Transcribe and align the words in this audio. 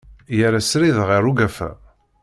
Yerra 0.37 0.61
srid 0.69 0.97
ɣer 1.09 1.23
ugafa. 1.31 1.69